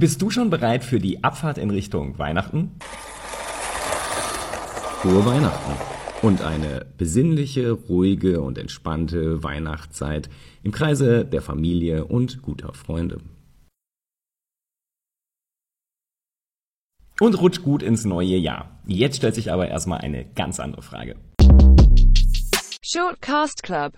[0.00, 2.70] Bist du schon bereit für die Abfahrt in Richtung Weihnachten?
[5.02, 5.72] Frohe Weihnachten
[6.22, 10.30] und eine besinnliche, ruhige und entspannte Weihnachtszeit
[10.62, 13.20] im Kreise der Familie und guter Freunde.
[17.20, 18.80] Und rutsch gut ins neue Jahr.
[18.86, 21.16] Jetzt stellt sich aber erstmal eine ganz andere Frage.
[22.92, 23.88] Shortcast Club